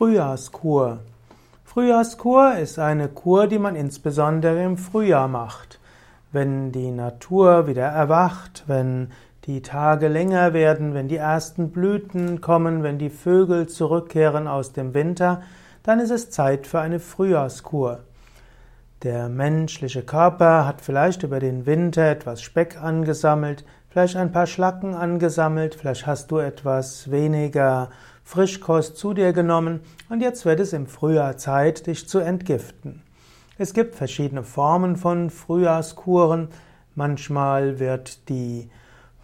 Frühjahrskur. 0.00 1.00
Frühjahrskur 1.62 2.54
ist 2.54 2.78
eine 2.78 3.08
Kur, 3.08 3.48
die 3.48 3.58
man 3.58 3.76
insbesondere 3.76 4.64
im 4.64 4.78
Frühjahr 4.78 5.28
macht. 5.28 5.78
Wenn 6.32 6.72
die 6.72 6.90
Natur 6.90 7.66
wieder 7.66 7.84
erwacht, 7.84 8.64
wenn 8.66 9.10
die 9.44 9.60
Tage 9.60 10.08
länger 10.08 10.54
werden, 10.54 10.94
wenn 10.94 11.08
die 11.08 11.18
ersten 11.18 11.70
Blüten 11.70 12.40
kommen, 12.40 12.82
wenn 12.82 12.96
die 12.96 13.10
Vögel 13.10 13.68
zurückkehren 13.68 14.48
aus 14.48 14.72
dem 14.72 14.94
Winter, 14.94 15.42
dann 15.82 16.00
ist 16.00 16.12
es 16.12 16.30
Zeit 16.30 16.66
für 16.66 16.80
eine 16.80 16.98
Frühjahrskur. 16.98 17.98
Der 19.02 19.28
menschliche 19.28 20.02
Körper 20.02 20.66
hat 20.66 20.80
vielleicht 20.80 21.24
über 21.24 21.40
den 21.40 21.66
Winter 21.66 22.08
etwas 22.10 22.40
Speck 22.40 22.82
angesammelt, 22.82 23.66
vielleicht 23.90 24.16
ein 24.16 24.32
paar 24.32 24.46
Schlacken 24.46 24.94
angesammelt, 24.94 25.74
vielleicht 25.74 26.06
hast 26.06 26.30
du 26.30 26.38
etwas 26.38 27.10
weniger 27.10 27.90
Frischkost 28.30 28.96
zu 28.96 29.12
dir 29.12 29.32
genommen 29.32 29.80
und 30.08 30.20
jetzt 30.20 30.44
wird 30.44 30.60
es 30.60 30.72
im 30.72 30.86
Frühjahr 30.86 31.36
Zeit, 31.36 31.88
dich 31.88 32.08
zu 32.08 32.20
entgiften. 32.20 33.02
Es 33.58 33.74
gibt 33.74 33.96
verschiedene 33.96 34.44
Formen 34.44 34.94
von 34.94 35.30
Frühjahrskuren. 35.30 36.46
Manchmal 36.94 37.80
wird 37.80 38.28
die 38.28 38.70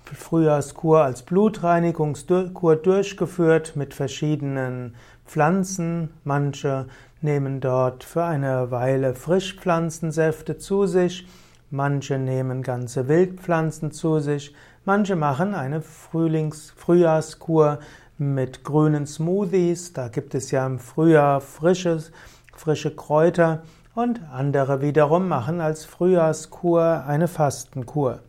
Frühjahrskur 0.02 1.04
als 1.04 1.22
Blutreinigungskur 1.22 2.74
durchgeführt 2.74 3.76
mit 3.76 3.94
verschiedenen 3.94 4.96
Pflanzen. 5.24 6.10
Manche 6.24 6.86
nehmen 7.20 7.60
dort 7.60 8.02
für 8.02 8.24
eine 8.24 8.72
Weile 8.72 9.14
Frischpflanzensäfte 9.14 10.58
zu 10.58 10.86
sich. 10.86 11.28
Manche 11.70 12.18
nehmen 12.18 12.64
ganze 12.64 13.06
Wildpflanzen 13.06 13.92
zu 13.92 14.18
sich. 14.18 14.52
Manche 14.84 15.14
machen 15.14 15.54
eine 15.54 15.80
Frühlings 15.80 16.72
Frühjahrskur 16.76 17.78
mit 18.18 18.64
grünen 18.64 19.06
Smoothies. 19.06 19.92
Da 19.92 20.08
gibt 20.08 20.34
es 20.34 20.50
ja 20.50 20.66
im 20.66 20.78
Frühjahr 20.78 21.40
frisches, 21.40 22.12
frische 22.54 22.94
Kräuter 22.94 23.62
und 23.94 24.20
andere 24.32 24.80
wiederum 24.80 25.28
machen 25.28 25.60
als 25.60 25.84
Frühjahrskur 25.84 27.04
eine 27.06 27.28
Fastenkur. 27.28 28.20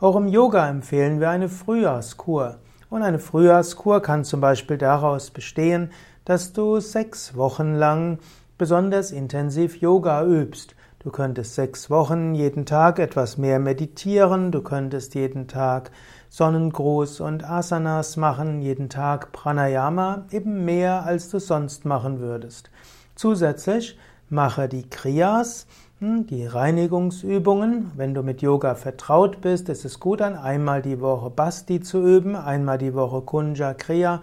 Auch 0.00 0.16
im 0.16 0.28
Yoga 0.28 0.68
empfehlen 0.68 1.20
wir 1.20 1.30
eine 1.30 1.48
Frühjahrskur. 1.48 2.58
Und 2.90 3.02
eine 3.02 3.18
Frühjahrskur 3.18 4.00
kann 4.00 4.24
zum 4.24 4.40
Beispiel 4.40 4.78
daraus 4.78 5.30
bestehen, 5.30 5.90
dass 6.24 6.52
du 6.52 6.80
sechs 6.80 7.36
Wochen 7.36 7.74
lang 7.74 8.18
besonders 8.58 9.10
intensiv 9.12 9.76
Yoga 9.76 10.24
übst. 10.24 10.74
Du 11.00 11.12
könntest 11.12 11.54
sechs 11.54 11.90
Wochen 11.90 12.34
jeden 12.34 12.66
Tag 12.66 12.98
etwas 12.98 13.38
mehr 13.38 13.60
meditieren, 13.60 14.50
du 14.50 14.62
könntest 14.62 15.14
jeden 15.14 15.46
Tag 15.46 15.92
Sonnengruß 16.28 17.20
und 17.20 17.48
Asanas 17.48 18.16
machen, 18.16 18.60
jeden 18.62 18.88
Tag 18.88 19.30
Pranayama, 19.30 20.26
eben 20.32 20.64
mehr 20.64 21.06
als 21.06 21.30
du 21.30 21.38
sonst 21.38 21.84
machen 21.84 22.18
würdest. 22.18 22.70
Zusätzlich 23.14 23.96
mache 24.28 24.68
die 24.68 24.90
Kriyas, 24.90 25.68
hm, 26.00 26.26
die 26.26 26.44
Reinigungsübungen. 26.44 27.92
Wenn 27.94 28.12
du 28.12 28.24
mit 28.24 28.42
Yoga 28.42 28.74
vertraut 28.74 29.40
bist, 29.40 29.68
ist 29.68 29.84
es 29.84 30.00
gut, 30.00 30.20
an 30.20 30.34
einmal 30.34 30.82
die 30.82 31.00
Woche 31.00 31.30
Basti 31.30 31.80
zu 31.80 32.02
üben, 32.02 32.34
einmal 32.34 32.78
die 32.78 32.94
Woche 32.94 33.20
Kunja 33.20 33.72
Kriya, 33.72 34.20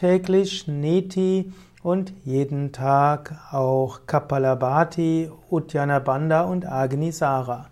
täglich 0.00 0.66
Neti, 0.66 1.52
und 1.82 2.14
jeden 2.24 2.72
Tag 2.72 3.34
auch 3.52 4.00
Kapalabhati, 4.06 5.30
Uddiyana 5.50 6.42
und 6.44 6.66
Agnisara. 6.66 7.66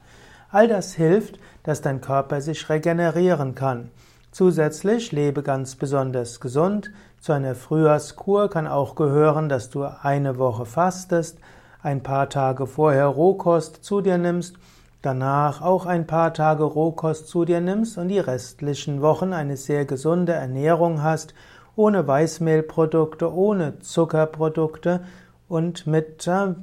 All 0.50 0.68
das 0.68 0.92
hilft, 0.92 1.38
dass 1.62 1.80
dein 1.80 2.02
Körper 2.02 2.42
sich 2.42 2.68
regenerieren 2.68 3.54
kann. 3.54 3.90
Zusätzlich 4.30 5.10
lebe 5.10 5.42
ganz 5.42 5.74
besonders 5.76 6.38
gesund. 6.40 6.90
Zu 7.18 7.32
einer 7.32 7.54
Frühjahrskur 7.54 8.50
kann 8.50 8.66
auch 8.66 8.94
gehören, 8.94 9.48
dass 9.48 9.70
du 9.70 9.84
eine 9.84 10.38
Woche 10.38 10.66
fastest, 10.66 11.38
ein 11.82 12.02
paar 12.02 12.28
Tage 12.28 12.66
vorher 12.66 13.06
Rohkost 13.06 13.84
zu 13.84 14.02
dir 14.02 14.18
nimmst, 14.18 14.56
danach 15.00 15.62
auch 15.62 15.86
ein 15.86 16.06
paar 16.06 16.34
Tage 16.34 16.64
Rohkost 16.64 17.28
zu 17.28 17.46
dir 17.46 17.62
nimmst 17.62 17.96
und 17.96 18.08
die 18.08 18.18
restlichen 18.18 19.00
Wochen 19.00 19.32
eine 19.32 19.56
sehr 19.56 19.86
gesunde 19.86 20.32
Ernährung 20.32 21.02
hast 21.02 21.32
ohne 21.78 22.08
Weißmehlprodukte, 22.08 23.32
ohne 23.32 23.78
Zuckerprodukte 23.78 25.04
und 25.48 25.86
mit 25.86 26.26
äh, 26.26 26.54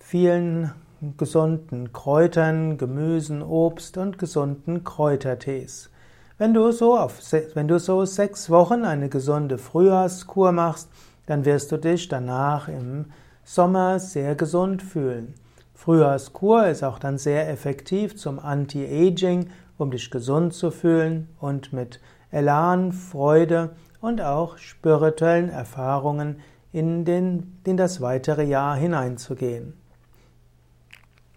vielen 0.00 0.72
gesunden 1.16 1.92
Kräutern, 1.92 2.76
Gemüsen, 2.76 3.42
Obst 3.42 3.96
und 3.96 4.18
gesunden 4.18 4.82
Kräutertees. 4.82 5.90
Wenn 6.36 6.52
du 6.52 6.72
so 6.72 6.98
auf, 6.98 7.20
wenn 7.54 7.68
du 7.68 7.78
so 7.78 8.04
sechs 8.04 8.50
Wochen 8.50 8.84
eine 8.84 9.08
gesunde 9.08 9.56
Frühjahrskur 9.56 10.50
machst, 10.50 10.88
dann 11.26 11.44
wirst 11.44 11.70
du 11.70 11.76
dich 11.76 12.08
danach 12.08 12.66
im 12.66 13.06
Sommer 13.44 14.00
sehr 14.00 14.34
gesund 14.34 14.82
fühlen. 14.82 15.34
Frühjahrskur 15.74 16.66
ist 16.66 16.82
auch 16.82 16.98
dann 16.98 17.18
sehr 17.18 17.48
effektiv 17.48 18.16
zum 18.16 18.40
Anti-Aging, 18.40 19.48
um 19.78 19.92
dich 19.92 20.10
gesund 20.10 20.54
zu 20.54 20.72
fühlen 20.72 21.28
und 21.38 21.72
mit 21.72 22.00
Elan, 22.32 22.90
Freude 22.92 23.70
und 24.06 24.20
auch 24.20 24.56
spirituellen 24.58 25.48
Erfahrungen 25.48 26.38
in, 26.70 27.04
den, 27.04 27.58
in 27.64 27.76
das 27.76 28.00
weitere 28.00 28.44
Jahr 28.44 28.76
hineinzugehen. 28.76 29.74